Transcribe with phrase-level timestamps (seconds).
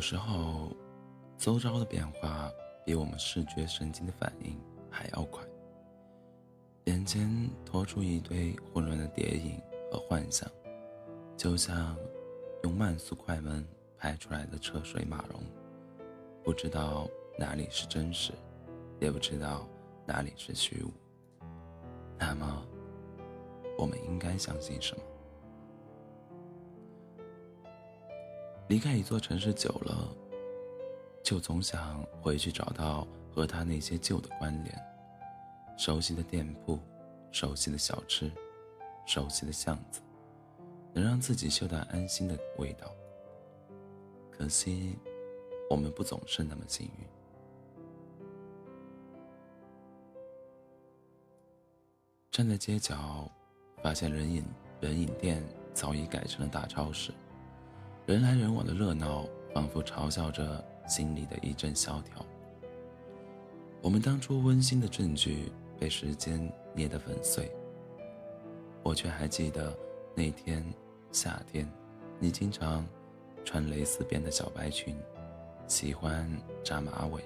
[0.00, 0.74] 有时候，
[1.36, 2.50] 周遭的变化
[2.86, 4.58] 比我们视觉神经的反应
[4.90, 5.44] 还要快，
[6.84, 7.30] 眼前
[7.66, 9.60] 拖出一堆混乱的叠影
[9.92, 10.50] 和幻想，
[11.36, 11.94] 就像
[12.62, 13.62] 用慢速快门
[13.98, 15.42] 拍出来的车水马龙，
[16.42, 17.06] 不知道
[17.38, 18.32] 哪里是真实，
[19.00, 19.68] 也不知道
[20.06, 20.90] 哪里是虚无。
[22.18, 22.66] 那么，
[23.76, 25.02] 我们应该相信什么？
[28.70, 30.16] 离开一座城市久了，
[31.24, 34.72] 就总想回去找到和他那些旧的关联，
[35.76, 36.78] 熟悉的店铺，
[37.32, 38.30] 熟悉的小吃，
[39.06, 40.00] 熟悉的巷子，
[40.92, 42.86] 能让自己嗅到安心的味道。
[44.30, 44.96] 可惜，
[45.68, 47.04] 我们不总是那么幸运。
[52.30, 53.28] 站在街角，
[53.82, 54.44] 发现人饮
[54.80, 55.44] 人饮店
[55.74, 57.12] 早已改成了大超市。
[58.10, 62.26] 人来人往的热闹，仿佛嘲笑着心里的一阵萧条。
[63.80, 67.48] 我们当初温馨的证据被时间捏得粉碎，
[68.82, 69.72] 我却还记得
[70.12, 70.60] 那天
[71.12, 71.70] 夏天，
[72.18, 72.84] 你经常
[73.44, 74.98] 穿蕾丝边的小白裙，
[75.68, 76.28] 喜欢
[76.64, 77.22] 扎马尾，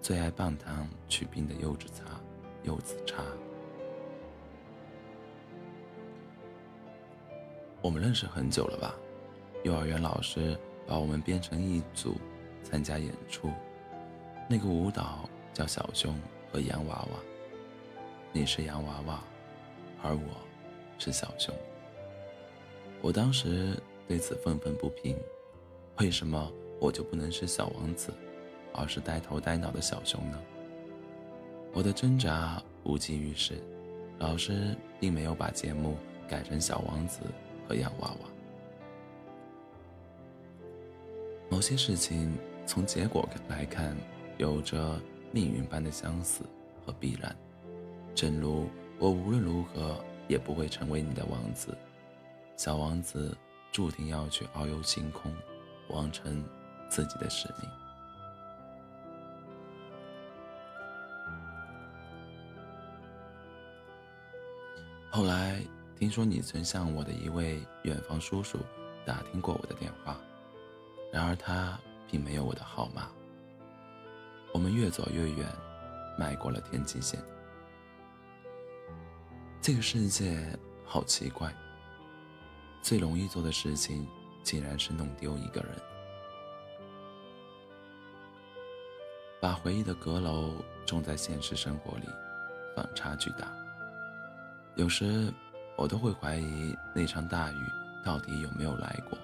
[0.00, 2.20] 最爱棒糖去冰的柚子茶，
[2.64, 3.22] 柚子茶。
[7.80, 8.96] 我们认识很久了吧？
[9.62, 12.16] 幼儿园老师把我们编成一组，
[12.64, 13.48] 参加演出。
[14.48, 16.14] 那个舞蹈叫小熊
[16.50, 17.18] 和洋娃娃。
[18.32, 19.22] 你是洋娃娃，
[20.02, 20.22] 而我
[20.98, 21.54] 是小熊。
[23.00, 25.16] 我当时对此愤愤不平：
[25.98, 28.12] 为什么我就不能是小王子，
[28.74, 30.40] 而是呆头呆脑的小熊呢？
[31.72, 33.62] 我的挣扎无济于事，
[34.18, 35.96] 老师并没有把节目
[36.26, 37.20] 改成小王子
[37.68, 38.31] 和洋娃娃。
[41.62, 43.96] 有些事情从结果来看，
[44.36, 45.00] 有着
[45.30, 46.42] 命运般的相似
[46.84, 47.36] 和必然。
[48.16, 48.68] 正如
[48.98, 51.72] 我无论如何也不会成为你的王子，
[52.56, 53.38] 小王子
[53.70, 55.32] 注定要去遨游星空，
[55.90, 56.44] 完成
[56.88, 57.70] 自己的使命。
[65.12, 65.62] 后来
[65.96, 68.58] 听说你曾向我的一位远房叔叔
[69.06, 70.20] 打听过我的电话。
[71.12, 71.78] 然而他
[72.10, 73.10] 并没有我的号码。
[74.52, 75.46] 我们越走越远，
[76.18, 77.22] 迈过了天际线。
[79.60, 81.54] 这个世界好奇怪，
[82.80, 84.08] 最容易做的事情
[84.42, 85.70] 竟然是弄丢一个人。
[89.38, 90.54] 把回忆的阁楼
[90.86, 92.06] 种在现实生活里，
[92.74, 93.52] 反差巨大。
[94.76, 95.30] 有时
[95.76, 97.58] 我都会怀疑那场大雨
[98.02, 99.18] 到底有没有来过，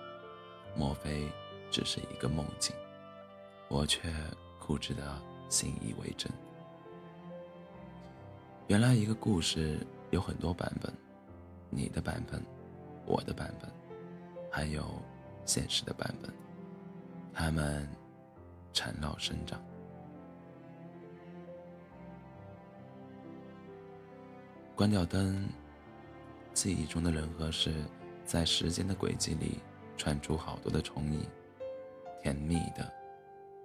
[0.76, 1.26] 莫非？
[1.70, 2.74] 只是一个梦境，
[3.68, 4.12] 我却
[4.58, 6.30] 固执的信以为真。
[8.66, 10.92] 原来一个故事有很多版本，
[11.70, 12.42] 你的版本，
[13.06, 13.70] 我的版本，
[14.50, 14.84] 还有
[15.44, 16.32] 现实的版本，
[17.32, 17.88] 它们
[18.72, 19.60] 缠绕生长。
[24.74, 25.48] 关掉灯，
[26.54, 27.74] 记忆中的人和事，
[28.24, 29.60] 在时间的轨迹里
[29.96, 31.28] 传出好多的重影。
[32.22, 32.92] 甜蜜的，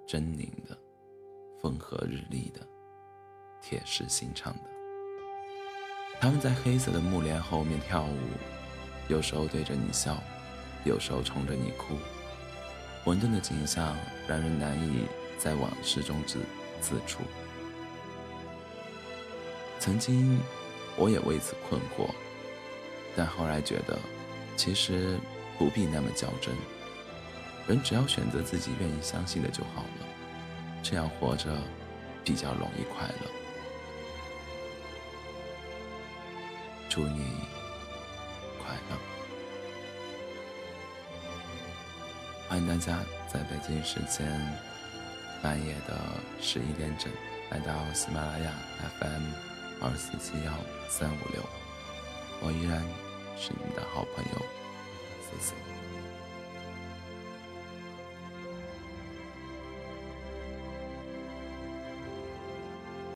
[0.08, 0.78] 狰狞的，
[1.62, 2.62] 风和日丽的，
[3.62, 4.62] 铁石心肠的。
[6.20, 8.18] 他们在黑色的幕帘后面跳舞，
[9.08, 10.18] 有时候对着你笑，
[10.86, 11.96] 有时候冲着你哭。
[13.04, 13.98] 混沌的景象
[14.28, 15.06] 让人难以
[15.38, 16.40] 在往事中自
[16.80, 17.24] 自处。
[19.80, 20.40] 曾经，
[20.96, 22.10] 我也为此困惑，
[23.18, 24.00] 但后来觉得，
[24.56, 25.20] 其实
[25.58, 26.56] 不必那么较真。
[27.68, 30.06] 人只要选择自己愿意相信的就好了，
[30.84, 31.50] 这样活着
[32.24, 33.32] 比较容易快乐。
[36.90, 37.26] 祝你
[38.62, 38.98] 快乐！
[42.50, 43.00] 欢迎大家
[43.32, 44.28] 在北京时间
[45.42, 45.98] 半夜的
[46.40, 47.12] 十一点整
[47.50, 48.52] 来到喜马拉雅
[49.00, 49.24] FM
[49.82, 50.52] 二四七幺
[50.90, 51.42] 三五六，
[52.42, 52.84] 我依然
[53.38, 54.43] 是你的好朋友。